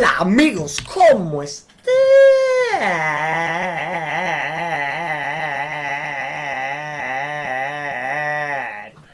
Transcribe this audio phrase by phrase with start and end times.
[0.00, 1.76] Hola amigos, ¿cómo están?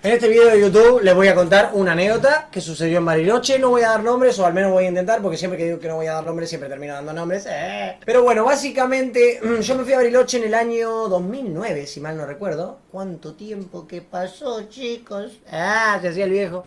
[0.04, 3.58] En este video de YouTube les voy a contar una anécdota que sucedió en Bariloche.
[3.58, 5.80] No voy a dar nombres, o al menos voy a intentar, porque siempre que digo
[5.80, 7.48] que no voy a dar nombres, siempre termino dando nombres.
[7.50, 7.98] Eh.
[8.06, 12.16] Pero bueno, básicamente, mm, yo me fui a Bariloche en el año 2009, si mal
[12.16, 12.78] no recuerdo.
[12.92, 15.32] ¿Cuánto tiempo que pasó, chicos?
[15.50, 16.64] Ah, se hacía el viejo.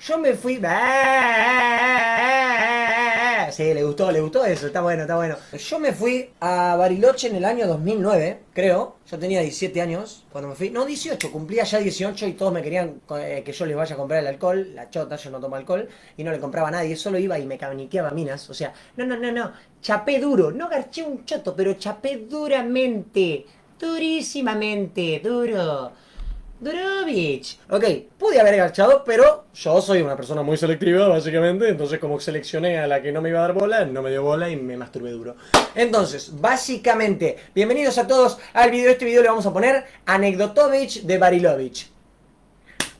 [0.00, 0.60] Yo me fui.
[3.50, 5.36] Sí, le gustó, le gustó eso, está bueno, está bueno.
[5.52, 8.96] Yo me fui a Bariloche en el año 2009, creo.
[9.10, 10.70] Yo tenía 17 años cuando me fui.
[10.70, 13.98] No, 18, cumplía ya 18 y todos me querían eh, que yo les vaya a
[13.98, 14.74] comprar el alcohol.
[14.74, 15.88] La chota, yo no tomo alcohol.
[16.16, 18.48] Y no le compraba a nadie, solo iba y me cabaniqueaba minas.
[18.50, 19.52] O sea, no, no, no, no.
[19.80, 20.52] Chapé duro.
[20.52, 23.44] No garché un choto, pero chapé duramente.
[23.78, 25.92] Durísimamente, duro.
[26.60, 27.58] Durovich.
[27.70, 27.84] Ok,
[28.18, 31.68] pude haber agachado, pero yo soy una persona muy selectiva, básicamente.
[31.68, 34.22] Entonces, como seleccioné a la que no me iba a dar bola, no me dio
[34.22, 35.36] bola y me masturbé duro.
[35.74, 38.90] Entonces, básicamente, bienvenidos a todos al video.
[38.90, 41.97] Este video le vamos a poner Anecdotovich de Barilovich.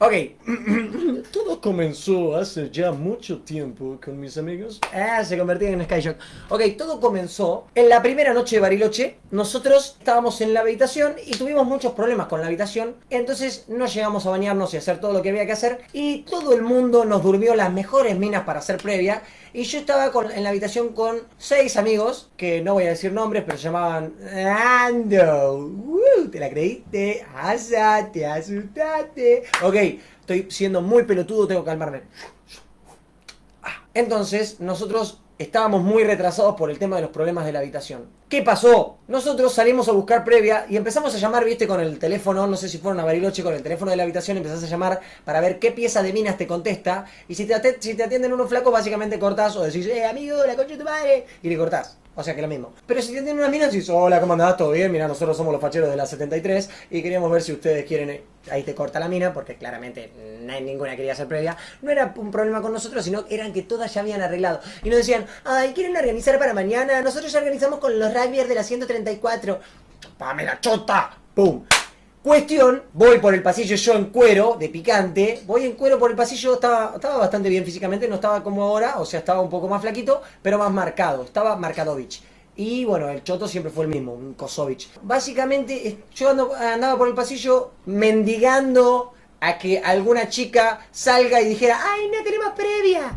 [0.01, 0.13] Ok,
[1.33, 4.81] todo comenzó hace ya mucho tiempo con mis amigos.
[4.95, 6.17] Ah, se convertían en Skyshock.
[6.51, 9.17] Ok, todo comenzó en la primera noche de Bariloche.
[9.33, 12.95] Nosotros estábamos en la habitación y tuvimos muchos problemas con la habitación.
[13.11, 15.81] Entonces no llegamos a bañarnos y hacer todo lo que había que hacer.
[15.93, 19.25] Y todo el mundo nos durmió las mejores minas para hacer previa.
[19.53, 23.43] Y yo estaba en la habitación con seis amigos, que no voy a decir nombres,
[23.45, 24.15] pero se llamaban
[24.47, 25.73] Ando.
[26.31, 27.25] ¿Te la creíste?
[27.35, 29.45] Asate, asustaste.
[29.63, 29.75] Ok,
[30.21, 32.03] estoy siendo muy pelotudo, tengo que calmarme.
[33.95, 38.07] Entonces, nosotros estábamos muy retrasados por el tema de los problemas de la habitación.
[38.29, 38.99] ¿Qué pasó?
[39.07, 42.69] Nosotros salimos a buscar previa y empezamos a llamar, viste, con el teléfono, no sé
[42.69, 45.59] si fueron a Bariloche, con el teléfono de la habitación, empezás a llamar para ver
[45.59, 47.07] qué pieza de minas te contesta.
[47.29, 50.57] Y si te, si te atienden unos flacos, básicamente cortás o decís, eh, amigo, la
[50.57, 51.99] concha de tu madre, y le cortás.
[52.19, 52.73] O sea que lo mismo.
[52.85, 54.57] Pero si te atienden unas minas, decís, hola, ¿cómo andás?
[54.57, 54.91] ¿Todo bien?
[54.91, 58.25] Mira, nosotros somos los facheros de la 73 y queríamos ver si ustedes quieren eh,
[58.51, 60.11] ahí te corta la mina, porque claramente
[60.61, 61.57] ninguna quería hacer previa.
[61.81, 64.59] No era un problema con nosotros, sino eran que todas ya habían arreglado.
[64.83, 67.01] Y nos decían, ay, ¿quieren organizar para mañana?
[67.03, 69.61] Nosotros ya organizamos con los rugbyers de la 134.
[70.19, 71.17] la chota!
[71.37, 71.67] ¡Pum!
[72.29, 76.17] Cuestión, voy por el pasillo yo en cuero, de picante, voy en cuero por el
[76.17, 79.81] pasillo, estaba, bastante bien físicamente, no estaba como ahora, o sea, estaba un poco más
[79.81, 82.21] flaquito, pero más marcado, estaba Markadovich.
[82.55, 84.91] Y bueno, el choto siempre fue el mismo, un Kosovich.
[85.01, 92.11] Básicamente, yo andaba por el pasillo mendigando a que alguna chica salga y dijera, ¡ay,
[92.15, 93.17] no tenemos previa!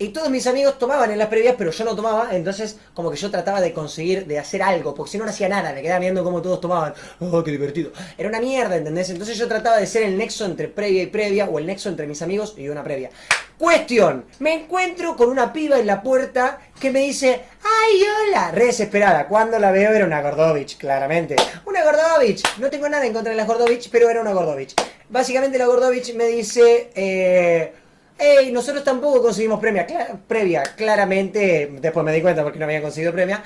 [0.00, 3.16] Y todos mis amigos tomaban en las previas, pero yo no tomaba, entonces como que
[3.16, 5.98] yo trataba de conseguir, de hacer algo, porque si no no hacía nada, me quedaba
[5.98, 6.94] viendo cómo todos tomaban.
[7.18, 7.90] ¡Oh, qué divertido!
[8.16, 9.10] Era una mierda, ¿entendés?
[9.10, 12.06] Entonces yo trataba de ser el nexo entre previa y previa, o el nexo entre
[12.06, 13.10] mis amigos y una previa.
[13.58, 18.52] Cuestión, me encuentro con una piba en la puerta que me dice, ¡ay, hola!
[18.52, 21.34] Re desesperada, cuando la veo era una Gordovich, claramente.
[21.66, 24.76] Una Gordovich, no tengo nada en contra de la Gordovich, pero era una Gordovich.
[25.08, 27.72] Básicamente la Gordovich me dice, eh
[28.18, 29.86] Ey, nosotros tampoco conseguimos premia,
[30.26, 33.42] previa, claramente, después me di cuenta porque no había conseguido premia,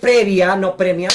[0.00, 1.08] previa, no premia.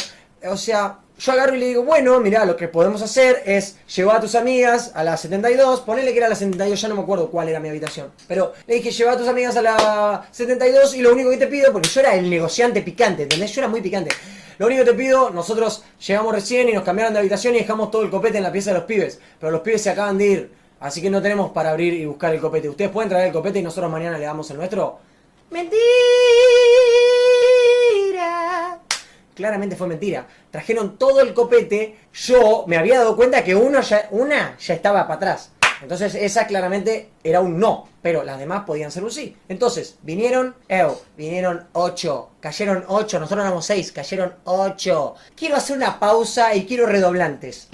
[0.45, 4.17] O sea, yo agarro y le digo, bueno, mira, lo que podemos hacer es llevar
[4.17, 7.29] a tus amigas a la 72, ponele que era la 72, ya no me acuerdo
[7.29, 8.11] cuál era mi habitación.
[8.27, 11.47] Pero le dije, lleva a tus amigas a la 72 y lo único que te
[11.47, 13.51] pido, porque yo era el negociante picante, ¿entendés?
[13.51, 14.11] Yo era muy picante.
[14.59, 17.91] Lo único que te pido, nosotros llegamos recién y nos cambiaron de habitación y dejamos
[17.91, 19.19] todo el copete en la pieza de los pibes.
[19.39, 20.56] Pero los pibes se acaban de ir.
[20.79, 22.69] Así que no tenemos para abrir y buscar el copete.
[22.69, 24.99] Ustedes pueden traer el copete y nosotros mañana le damos el nuestro.
[25.49, 25.77] ¡Mentira!
[29.33, 30.27] Claramente fue mentira.
[30.51, 31.97] Trajeron todo el copete.
[32.13, 35.51] Yo me había dado cuenta que uno ya, una ya estaba para atrás.
[35.81, 39.35] Entonces esa claramente era un no, pero las demás podían ser un sí.
[39.47, 45.15] Entonces vinieron, ew, vinieron ocho, cayeron ocho, nosotros éramos seis, cayeron ocho.
[45.35, 47.69] Quiero hacer una pausa y quiero redoblantes.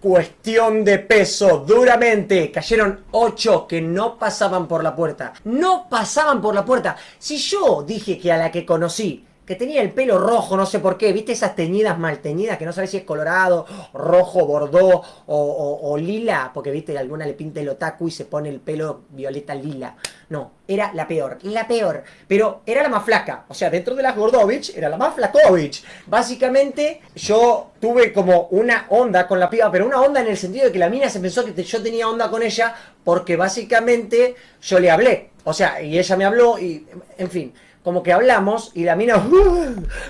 [0.00, 2.50] Cuestión de peso, duramente.
[2.50, 5.34] Cayeron ocho que no pasaban por la puerta.
[5.44, 6.96] No pasaban por la puerta.
[7.18, 10.78] Si yo dije que a la que conocí que tenía el pelo rojo, no sé
[10.78, 15.02] por qué, ¿viste esas teñidas mal teñidas que no sabes si es colorado, rojo, bordó
[15.26, 16.52] o, lila?
[16.54, 16.96] Porque, ¿viste?
[16.96, 19.96] Alguna le pinta el otaku y se pone el pelo violeta lila.
[20.30, 22.04] No, era la peor, la peor.
[22.28, 23.44] Pero era la más flaca.
[23.48, 25.82] O sea, dentro de las Gordovich, era la más flakovich.
[26.06, 30.66] Básicamente, yo tuve como una onda con la piba, pero una onda en el sentido
[30.66, 34.78] de que la mina se pensó que yo tenía onda con ella porque básicamente yo
[34.78, 35.30] le hablé.
[35.42, 36.86] O sea, y ella me habló y,
[37.18, 37.52] en fin
[37.82, 39.26] como que hablamos y la mina,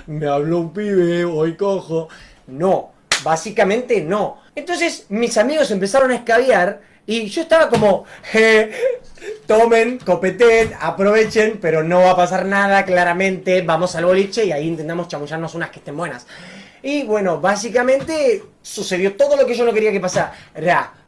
[0.05, 2.09] me habló un pibe, hoy cojo.
[2.47, 2.91] No,
[3.23, 4.39] básicamente no.
[4.55, 8.05] Entonces mis amigos empezaron a escabiar Y yo estaba como,
[9.47, 14.67] tomen, copeten, aprovechen, pero no va a pasar nada, claramente, vamos al boliche y ahí
[14.67, 16.27] intentamos chamullarnos unas que estén buenas.
[16.83, 20.33] Y bueno, básicamente sucedió todo lo que yo no quería que pasara.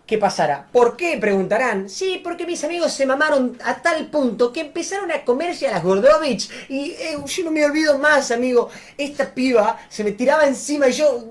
[0.06, 0.68] ¿Qué pasara?
[0.72, 1.18] ¿Por qué?
[1.18, 1.90] Preguntarán.
[1.90, 5.84] Sí, porque mis amigos se mamaron a tal punto que empezaron a comerse a las
[5.84, 6.50] Gordovich.
[6.68, 8.70] Y eh, yo no me olvido más, amigo.
[8.98, 11.24] Esta piba se me tiraba encima y yo...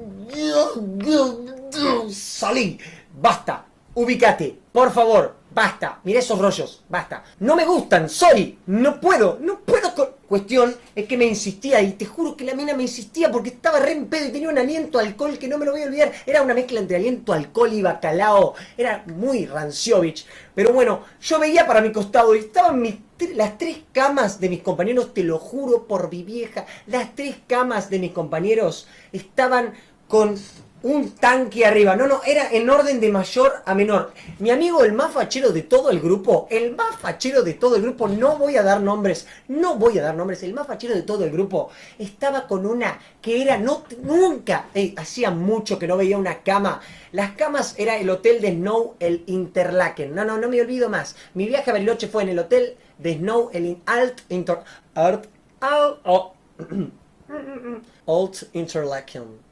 [2.11, 2.79] Salí.
[3.15, 3.67] Basta.
[3.95, 4.59] Ubicate.
[4.73, 5.43] Por favor.
[5.55, 7.25] Basta, mira esos rollos, basta.
[7.41, 9.83] No me gustan, sorry, no puedo, no puedo.
[10.27, 13.79] Cuestión es que me insistía y te juro que la mina me insistía porque estaba
[13.79, 16.11] re en pedo y tenía un aliento alcohol que no me lo voy a olvidar.
[16.25, 18.55] Era una mezcla entre aliento alcohol y bacalao.
[18.79, 20.25] Era muy Ranciovich.
[20.55, 22.97] Pero bueno, yo veía para mi costado y estaban mis
[23.35, 27.89] las tres camas de mis compañeros, te lo juro por mi vieja, las tres camas
[27.89, 29.75] de mis compañeros estaban
[30.09, 30.37] con
[30.83, 31.97] un tanque arriba.
[31.97, 34.13] No, no, era en orden de mayor a menor.
[34.39, 37.83] Mi amigo, el más fachero de todo el grupo, el más fachero de todo el
[37.83, 41.03] grupo, no voy a dar nombres, no voy a dar nombres, el más fachero de
[41.03, 46.19] todo el grupo, estaba con una que era, no, nunca, hacía mucho que no veía
[46.19, 46.81] una cama.
[47.13, 50.15] Las camas era el hotel de Snow, el Interlaken.
[50.15, 51.15] No, no, no me olvido más.
[51.35, 54.59] Mi viaje a Bariloche fue en el hotel de Snow, el Alt Inter...
[54.95, 55.27] Alt...
[55.61, 55.99] Alt...
[56.05, 56.33] Oh.
[58.07, 59.52] Alt Interlaken.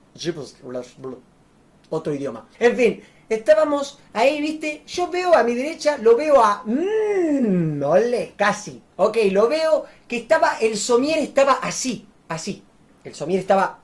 [1.89, 2.49] Otro idioma.
[2.59, 4.83] En fin, estábamos ahí, viste.
[4.87, 6.62] Yo veo a mi derecha, lo veo a.
[6.65, 8.83] Mmm, ole, casi.
[8.97, 10.59] Ok, lo veo que estaba.
[10.61, 12.62] El somier estaba así, así.
[13.05, 13.81] El somier estaba.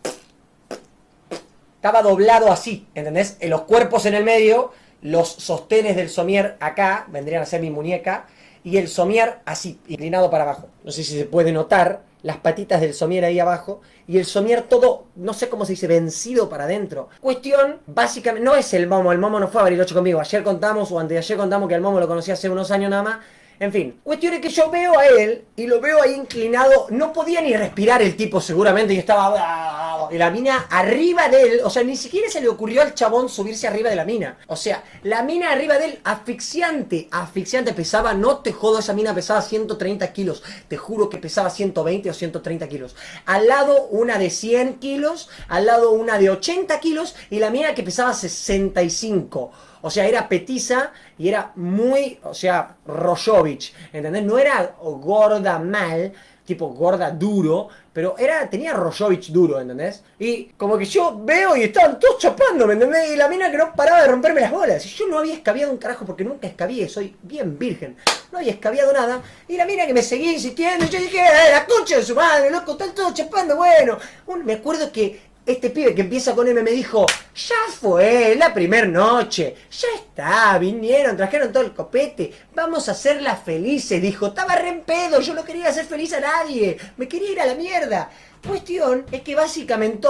[1.77, 3.37] Estaba doblado así, ¿entendés?
[3.41, 7.71] En los cuerpos en el medio, los sostenes del somier acá, vendrían a ser mi
[7.71, 8.27] muñeca,
[8.65, 10.69] y el somier así, inclinado para abajo.
[10.83, 14.63] No sé si se puede notar, las patitas del somier ahí abajo y el somier
[14.63, 17.09] todo, no sé cómo se dice, vencido para adentro.
[17.21, 20.21] Cuestión, básicamente, no es el momo, el momo no fue a Bariloche conmigo.
[20.21, 22.91] Ayer contamos, o antes de ayer contamos que el momo lo conocí hace unos años
[22.91, 23.19] nada más
[23.59, 26.89] en fin, cuestión es que yo veo a él y lo veo ahí inclinado.
[26.91, 30.09] No podía ni respirar el tipo seguramente y estaba...
[30.11, 31.61] Y la mina arriba de él.
[31.65, 34.39] O sea, ni siquiera se le ocurrió al chabón subirse arriba de la mina.
[34.47, 37.73] O sea, la mina arriba de él, asfixiante, asfixiante.
[37.73, 40.43] Pesaba, no te jodo, esa mina pesaba 130 kilos.
[40.69, 42.95] Te juro que pesaba 120 o 130 kilos.
[43.25, 47.75] Al lado una de 100 kilos, al lado una de 80 kilos y la mina
[47.75, 49.53] que pesaba 65.
[49.87, 54.25] O sea, era petiza y era muy, o sea, Rojovich, ¿entendés?
[54.25, 56.13] No era gorda mal,
[56.45, 60.03] tipo gorda duro, pero era, tenía Rojovich duro, ¿entendés?
[60.19, 63.13] Y como que yo veo y estaban todos chapando, ¿me entendés?
[63.13, 64.85] Y la mina que no paraba de romperme las bolas.
[64.87, 67.97] Y yo no había escabiado un carajo porque nunca escabié, soy bien virgen.
[68.33, 69.23] No había escabiado nada.
[69.47, 72.17] Y la mina que me seguía insistiendo, y yo dije, ¡eh, la concha de su
[72.17, 72.73] madre, loco!
[72.73, 73.99] Están todos chapando, bueno.
[74.45, 77.07] me acuerdo que este pibe que empieza con M me dijo,
[77.37, 83.37] ya fue, la primer noche, ya está, vinieron, trajeron todo el copete, vamos a hacerla
[83.37, 87.33] felices, dijo, estaba re en pedo, yo no quería hacer feliz a nadie, me quería
[87.33, 88.11] ir a la mierda.
[88.47, 90.07] Cuestión es que básicamente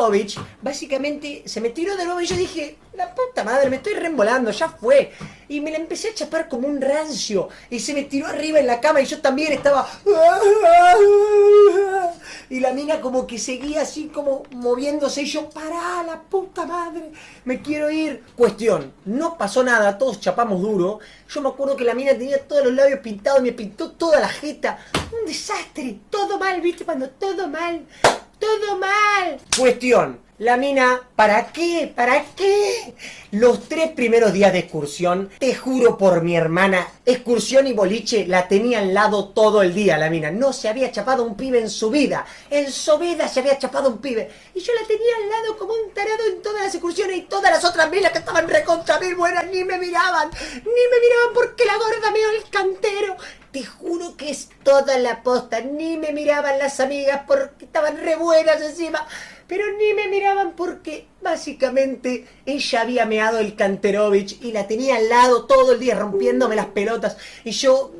[0.61, 4.50] básicamente se me tiró de nuevo y yo dije, la puta madre, me estoy reembolando,
[4.50, 5.12] ya fue.
[5.49, 7.49] Y me la empecé a chapar como un rancio.
[7.70, 9.88] Y se me tiró arriba en la cama y yo también estaba...
[12.49, 17.11] Y la mina como que seguía así como moviéndose y yo, pará, la puta madre,
[17.44, 18.22] me quiero ir.
[18.36, 21.00] Cuestión, no pasó nada, todos chapamos duro.
[21.28, 24.28] Yo me acuerdo que la mina tenía todos los labios pintados, me pintó toda la
[24.28, 24.78] jeta.
[25.18, 26.85] Un desastre, todo mal, ¿viste?
[26.85, 27.87] Cuando todo mal,
[28.38, 29.38] todo mal.
[29.57, 31.90] Cuestión, la mina, ¿para qué?
[31.97, 32.95] ¿Para qué?
[33.31, 38.47] Los tres primeros días de excursión, te juro por mi hermana, excursión y boliche la
[38.47, 40.31] tenía al lado todo el día la mina.
[40.31, 42.26] No se había chapado un pibe en su vida.
[42.50, 44.31] En su vida se había chapado un pibe.
[44.55, 47.50] Y yo la tenía al lado como un tarado en todas las excursiones y todas
[47.50, 50.28] las otras minas que estaban recontra mil buenas ni me miraban.
[50.28, 53.16] Ni me miraban porque la gorda me el cantero.
[53.52, 53.86] Te juro
[54.66, 55.61] toda la posta.
[55.61, 59.06] Ni me miraban las amigas porque estaban re buenas encima
[59.46, 65.08] pero ni me miraban porque básicamente ella había meado el Canterovich y la tenía al
[65.08, 67.94] lado todo el día rompiéndome las pelotas y yo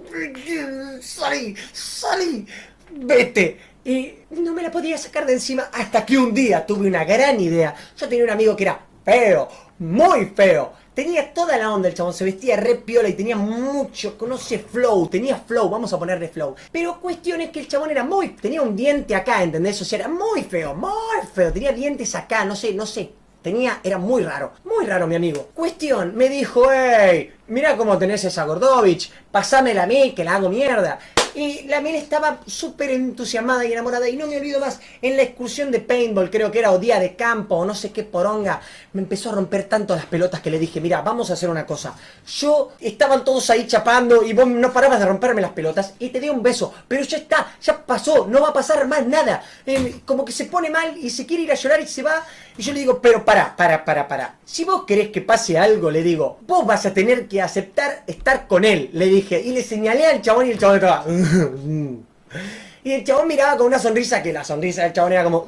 [1.01, 2.47] salí, salí,
[2.91, 3.59] vete.
[3.85, 7.39] Y no me la podía sacar de encima hasta que un día tuve una gran
[7.39, 7.73] idea.
[7.97, 12.15] Yo tenía un amigo que era feo, muy feo Tenía toda la onda el chabón,
[12.15, 16.55] se vestía re piola y tenía mucho, conoce flow, tenía flow, vamos a ponerle flow.
[16.73, 19.79] Pero cuestión es que el chabón era muy, tenía un diente acá, ¿entendés?
[19.83, 20.91] O sea, era muy feo, muy
[21.35, 23.11] feo, tenía dientes acá, no sé, no sé,
[23.43, 25.51] tenía, era muy raro, muy raro mi amigo.
[25.53, 30.49] Cuestión, me dijo, hey, mira cómo tenés esa Gordovich, pasámela a mí, que la hago
[30.49, 30.99] mierda.
[31.37, 34.09] Y la mina estaba súper entusiasmada y enamorada.
[34.09, 36.99] Y no me olvido más, en la excursión de paintball, creo que era, o día
[36.99, 38.63] de campo, o no sé qué poronga,
[38.95, 41.67] me empezó a romper tanto las pelotas que le dije, mira, vamos a hacer una
[41.67, 41.95] cosa.
[42.27, 46.21] Yo, estaban todos ahí chapando y vos no parabas de romperme las pelotas y te
[46.21, 46.73] di un beso.
[46.89, 49.43] Pero ya está, ya pasó, no va a pasar más nada.
[49.67, 52.25] Eh, como que se pone mal y se quiere ir a llorar y se va.
[52.59, 54.39] Y yo le digo, pero para, para, para, para.
[54.45, 58.47] Si vos querés que pase algo, le digo, vos vas a tener que aceptar estar
[58.47, 59.41] con él, le dije.
[59.41, 61.05] Y le señalé al chabón y el chabón estaba...
[62.85, 65.47] y el chabón miraba con una sonrisa que la sonrisa del chabón era como...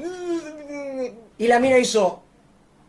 [1.39, 2.23] Y la mina hizo...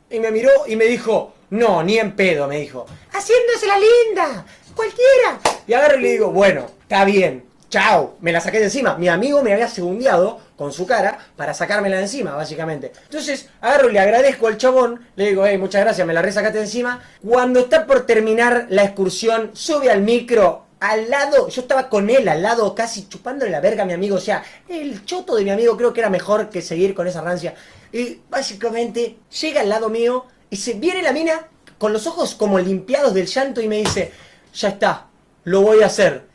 [0.09, 2.85] Y me miró y me dijo, no, ni en pedo, me dijo.
[3.13, 4.45] Haciéndose la linda,
[4.75, 5.39] cualquiera.
[5.67, 8.15] Y agarro y le digo, bueno, está bien, chao.
[8.19, 8.95] Me la saqué de encima.
[8.95, 12.91] Mi amigo me había segundeado con su cara para sacármela de encima, básicamente.
[13.05, 16.57] Entonces, agarro y le agradezco al chabón, le digo, hey, muchas gracias, me la resacaste
[16.57, 17.01] de encima.
[17.25, 22.27] Cuando está por terminar la excursión, sube al micro, al lado, yo estaba con él
[22.27, 25.49] al lado, casi chupándole la verga a mi amigo, o sea, el choto de mi
[25.49, 27.55] amigo creo que era mejor que seguir con esa rancia.
[27.93, 31.47] Y básicamente llega al lado mío y se viene la mina
[31.77, 34.11] con los ojos como limpiados del llanto y me dice,
[34.53, 35.07] ya está,
[35.45, 36.27] lo voy a hacer.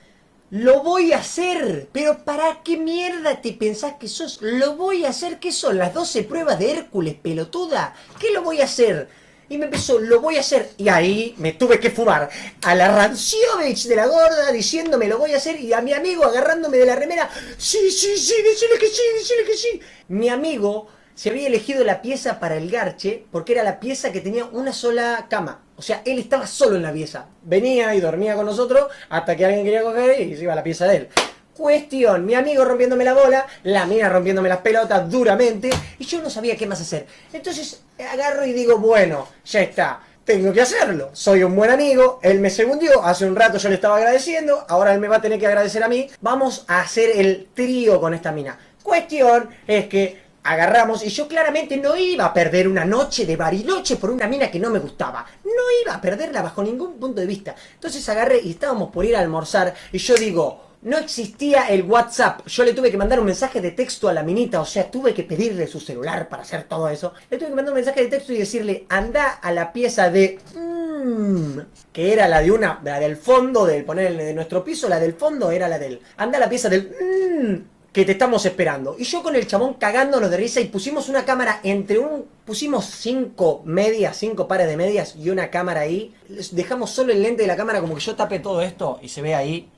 [0.55, 1.89] Lo voy a hacer.
[1.91, 4.39] Pero ¿para qué mierda te pensás que sos?
[4.41, 5.41] Lo voy a hacer.
[5.41, 7.93] ¿Qué son las 12 pruebas de Hércules, pelotuda?
[8.21, 9.09] ¿Qué lo voy a hacer?
[9.49, 10.71] Y me empezó, lo voy a hacer.
[10.77, 12.31] Y ahí me tuve que fumar
[12.63, 15.59] a la Ranciovich de la gorda diciéndome, lo voy a hacer.
[15.59, 19.45] Y a mi amigo agarrándome de la remera, sí, sí, sí, decirle que sí, decirle
[19.45, 19.81] que sí.
[20.07, 24.21] Mi amigo se había elegido la pieza para el garche porque era la pieza que
[24.21, 25.64] tenía una sola cama.
[25.77, 27.27] O sea, él estaba solo en la pieza.
[27.43, 30.63] Venía y dormía con nosotros hasta que alguien quería coger y se iba a la
[30.63, 31.09] pieza de él.
[31.57, 36.29] Cuestión, mi amigo rompiéndome la bola, la mía rompiéndome las pelotas duramente y yo no
[36.29, 37.07] sabía qué más hacer.
[37.33, 41.11] Entonces agarro y digo, bueno, ya está, tengo que hacerlo.
[41.13, 44.95] Soy un buen amigo, él me segundió, hace un rato yo le estaba agradeciendo, ahora
[44.95, 46.09] él me va a tener que agradecer a mí.
[46.21, 48.59] Vamos a hacer el trío con esta mina.
[48.83, 53.97] Cuestión es que agarramos y yo claramente no iba a perder una noche de bariloche
[53.97, 55.27] por una mina que no me gustaba.
[55.45, 57.55] No iba a perderla bajo ningún punto de vista.
[57.75, 62.47] Entonces agarré y estábamos por ir a almorzar y yo digo, no existía el WhatsApp.
[62.47, 65.15] Yo le tuve que mandar un mensaje de texto a la minita, o sea, tuve
[65.15, 67.15] que pedirle su celular para hacer todo eso.
[67.31, 70.39] Le tuve que mandar un mensaje de texto y decirle, anda a la pieza de...
[70.55, 71.59] Mmm,
[71.91, 75.15] que era la de una, la del fondo, del poner de nuestro piso, la del
[75.15, 76.01] fondo era la del...
[76.19, 76.95] Anda a la pieza del...
[77.01, 78.97] Mmm, que te estamos esperando.
[78.99, 82.27] Y yo con el chabón cagándonos de risa y pusimos una cámara entre un...
[82.45, 86.13] Pusimos cinco medias, cinco pares de medias y una cámara ahí.
[86.51, 89.23] Dejamos solo el lente de la cámara como que yo tape todo esto y se
[89.23, 89.71] ve ahí.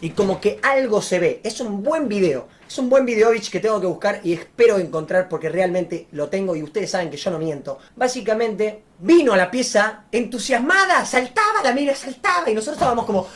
[0.00, 1.40] Y como que algo se ve.
[1.44, 2.48] Es un buen video.
[2.66, 6.56] Es un buen video, que tengo que buscar y espero encontrar porque realmente lo tengo
[6.56, 7.78] y ustedes saben que yo no miento.
[7.94, 13.26] Básicamente, vino a la pieza entusiasmada, saltaba, la mira saltaba y nosotros estábamos como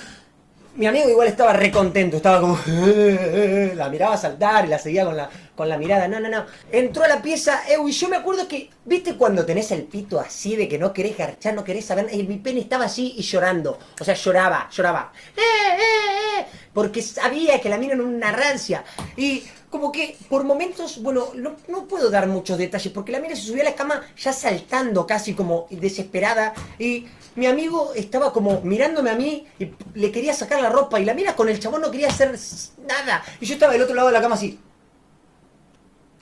[0.76, 2.58] mi amigo igual estaba recontento, estaba como.
[3.74, 6.08] la miraba saltar y la seguía con la, con la mirada.
[6.08, 6.46] No, no, no.
[6.72, 8.70] Entró a la pieza, y yo me acuerdo que.
[8.84, 12.08] ¿Viste cuando tenés el pito así de que no querés garchar, no querés saber?
[12.12, 13.78] Y mi pene estaba así y llorando.
[14.00, 15.12] O sea, lloraba, lloraba.
[15.36, 16.46] ¡Eh, eh, eh!
[16.72, 18.84] Porque sabía que la mina era una rancia.
[19.16, 23.42] Y como que por momentos, bueno, no, puedo dar muchos detalles porque la mina se
[23.42, 29.10] subió a la cama ya saltando casi como desesperada y mi amigo estaba como mirándome
[29.10, 31.90] a mí y le quería sacar la ropa y la mina con el chabón no
[31.90, 32.38] quería hacer
[32.86, 34.60] nada y yo estaba del otro lado de la cama así.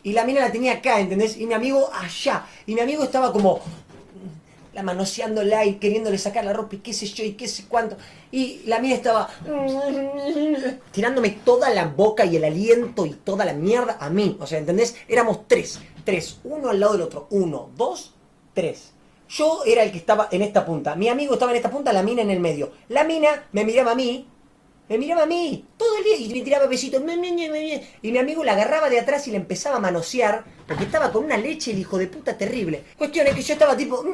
[0.03, 1.37] Y la mina la tenía acá, ¿entendés?
[1.37, 2.47] Y mi amigo allá.
[2.67, 3.61] Y mi amigo estaba como
[4.73, 7.97] la manoseándola y queriéndole sacar la ropa y qué sé yo y qué sé cuánto.
[8.31, 9.29] Y la mía estaba
[10.93, 14.37] tirándome toda la boca y el aliento y toda la mierda a mí.
[14.41, 14.97] O sea, ¿entendés?
[15.09, 15.81] Éramos tres.
[16.05, 16.39] Tres.
[16.45, 17.27] Uno al lado del otro.
[17.31, 18.15] Uno, dos,
[18.55, 18.93] tres.
[19.29, 20.95] Yo era el que estaba en esta punta.
[20.95, 22.73] Mi amigo estaba en esta punta, la mina en el medio.
[22.89, 24.27] La mina me miraba a mí
[24.89, 27.03] me miraba a mí todo el día y me tiraba besitos.
[28.03, 31.25] Y mi amigo la agarraba de atrás y le empezaba a manosear porque estaba con
[31.25, 32.85] una leche el hijo de puta terrible.
[32.99, 34.05] Cuestión es que yo estaba tipo...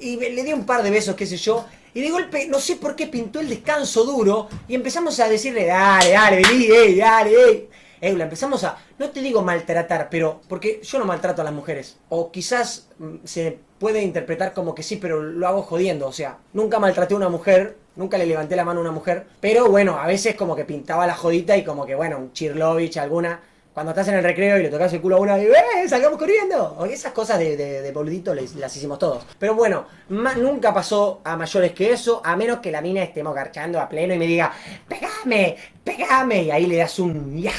[0.00, 1.66] Y le di un par de besos, qué sé yo.
[1.94, 5.66] Y de golpe, no sé por qué pintó el descanso duro y empezamos a decirle,
[5.66, 7.68] dale, dale, vení, ey, dale, ey.
[8.00, 11.96] Empezamos a, no te digo maltratar, pero porque yo no maltrato a las mujeres.
[12.08, 16.06] O quizás mm, se puede interpretar como que sí, pero lo hago jodiendo.
[16.06, 19.26] O sea, nunca maltraté a una mujer, nunca le levanté la mano a una mujer.
[19.40, 22.96] Pero bueno, a veces como que pintaba la jodita y como que, bueno, un Chirlovich,
[22.98, 23.40] alguna.
[23.72, 25.88] Cuando estás en el recreo y le tocas el culo a una y ¡eh!
[25.88, 26.84] ¡Salgamos corriendo!
[26.90, 29.24] Esas cosas de, de, boludito las hicimos todos.
[29.38, 33.80] Pero bueno, nunca pasó a mayores que eso, a menos que la mina estemos garchando
[33.80, 34.52] a pleno y me diga
[34.88, 35.56] ¡Pegame!
[35.84, 36.42] ¡Pegame!
[36.42, 37.52] Y ahí le das un ya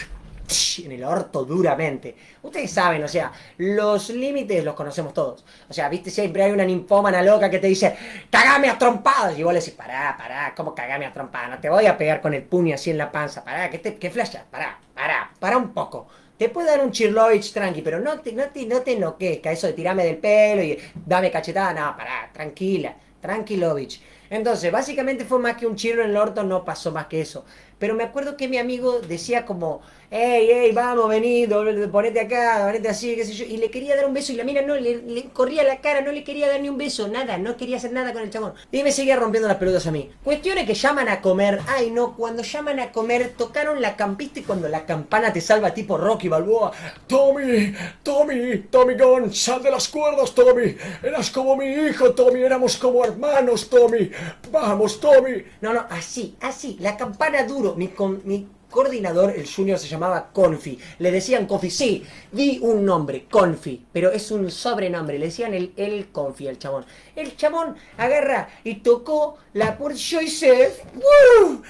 [0.84, 2.15] en el orto duramente.
[2.41, 5.46] Ustedes saben, o sea, los límites los conocemos todos.
[5.70, 7.96] O sea, viste, siempre hay una ninfómana loca que te dice,
[8.29, 9.38] cagame a trompadas.
[9.38, 11.50] Y vos le decís, pará, pará, ¿cómo cagame a trompadas?
[11.50, 13.96] No te voy a pegar con el puño así en la panza, pará, que te,
[13.98, 16.08] que pará, pará, pará un poco.
[16.38, 19.74] Te puede dar un Chirlovich tranqui, pero no te, no te, no te eso de
[19.74, 21.74] tirarme del pelo y dame cachetada.
[21.74, 24.01] No, pará, tranquila, tranquilovich.
[24.29, 27.46] Entonces, básicamente fue más que un chirro en el orto, no pasó más que eso.
[27.79, 29.81] Pero me acuerdo que mi amigo decía como,
[30.12, 31.48] hey, hey, vamos, vení,
[31.91, 33.45] ponete acá, ponete así, qué sé yo.
[33.45, 36.12] Y le quería dar un beso y la mina no, le, corría la cara, no
[36.12, 38.53] le quería dar ni un beso, nada, no quería hacer nada con el chabón.
[38.71, 40.09] Y me seguía rompiendo las pelotas a mí.
[40.24, 44.43] Cuestiones que llaman a comer, ay no, cuando llaman a comer, tocaron la campista y
[44.43, 46.71] cuando la campana te salva tipo Rocky Balboa.
[47.07, 50.75] Tommy, Tommy, Tommy Gunn, sal de las cuerdas, Tommy.
[51.03, 54.09] Eras como mi hijo, Tommy, éramos como hermanos, Tommy.
[54.51, 55.43] Vamos, Tommy.
[55.62, 60.29] No, no, así, así, la campana duro, mi, con, mi coordinador, el junior se llamaba
[60.31, 60.79] Confi.
[60.99, 65.17] Le decían Confi, sí, di un nombre, Confi, pero es un sobrenombre.
[65.17, 66.85] Le decían el, el Confi al chabón.
[67.15, 69.99] El chabón agarra y tocó la puerta.
[69.99, 70.73] Yo hice.
[70.95, 71.63] ¡Woo!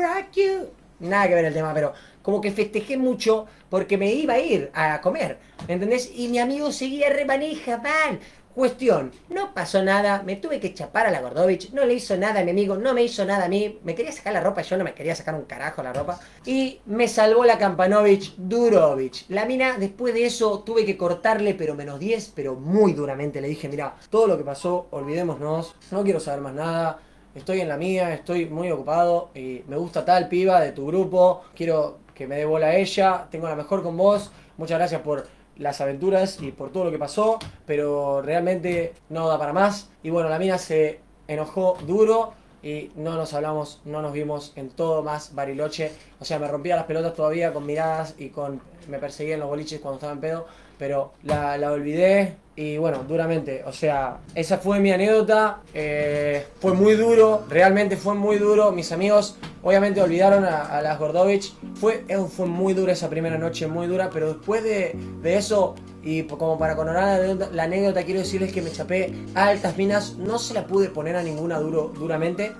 [0.00, 0.70] rock you.
[1.00, 4.70] Nada que ver el tema, pero como que festejé mucho porque me iba a ir
[4.72, 5.38] a comer.
[5.68, 6.10] ¿Entendés?
[6.14, 8.20] Y mi amigo seguía remanija, man.
[8.54, 12.38] Cuestión, no pasó nada, me tuve que chapar a la Gordovich, no le hizo nada
[12.38, 14.76] a mi amigo, no me hizo nada a mí, me quería sacar la ropa, yo
[14.76, 19.24] no me quería sacar un carajo la ropa, y me salvó la Kampanovich Durovich.
[19.28, 23.48] La mina, después de eso, tuve que cortarle, pero menos 10, pero muy duramente, le
[23.48, 27.00] dije, mira, todo lo que pasó, olvidémonos, no quiero saber más nada,
[27.34, 31.42] estoy en la mía, estoy muy ocupado, y me gusta tal piba de tu grupo,
[31.56, 35.26] quiero que me dé bola a ella, tengo la mejor con vos, muchas gracias por
[35.56, 39.90] las aventuras y por todo lo que pasó, pero realmente no da para más.
[40.02, 42.32] Y bueno, la mina se enojó duro
[42.62, 45.92] y no nos hablamos, no nos vimos en todo más Bariloche.
[46.18, 49.48] O sea, me rompía las pelotas todavía con miradas y con me perseguía en los
[49.48, 50.46] boliches cuando estaba en pedo,
[50.78, 53.62] pero la, la olvidé y bueno, duramente.
[53.66, 55.60] O sea, esa fue mi anécdota.
[55.72, 58.70] Eh, fue muy duro, realmente fue muy duro.
[58.70, 61.52] Mis amigos obviamente olvidaron a, las Gordovich.
[61.74, 65.74] Fue, eh, fue muy dura esa primera noche, muy dura, pero después de, de eso,
[66.02, 67.20] y como para coronar
[67.52, 70.16] la anécdota, quiero decirles que me chapé a altas minas.
[70.16, 72.52] No se la pude poner a ninguna duro, duramente.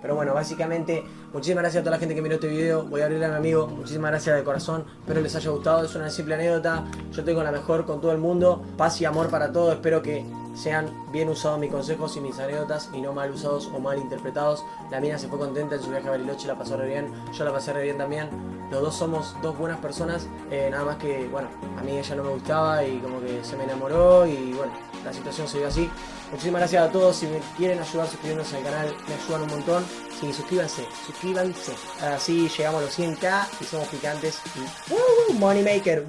[0.00, 1.02] Pero bueno, básicamente,
[1.34, 2.84] muchísimas gracias a toda la gente que miró este video.
[2.84, 3.66] Voy a abrirle a mi amigo.
[3.66, 4.84] Muchísimas gracias de corazón.
[5.00, 5.84] Espero les haya gustado.
[5.84, 6.84] Es una simple anécdota.
[7.12, 8.62] Yo tengo la mejor con todo el mundo.
[8.76, 9.74] Paz y amor para todos.
[9.74, 13.78] Espero que sean bien usados mis consejos y mis anécdotas y no mal usados o
[13.78, 14.64] mal interpretados.
[14.90, 17.12] La mina se fue contenta en su viaje a Bariloche, la pasó re bien.
[17.32, 18.28] Yo la pasé re bien también.
[18.70, 20.26] Los dos somos dos buenas personas.
[20.50, 23.56] Eh, nada más que, bueno, a mí ella no me gustaba y como que se
[23.56, 24.72] me enamoró y bueno,
[25.04, 25.90] la situación se dio así.
[26.30, 27.16] Muchísimas gracias a todos.
[27.16, 29.84] Si me quieren ayudar suscribiéndose al canal, me ayudan un montón.
[30.18, 31.72] Sí, suscríbanse, suscríbanse.
[32.00, 34.40] Así llegamos a los 100k y somos picantes.
[34.56, 35.38] Y ¡Woo!
[35.38, 36.06] Money Maker.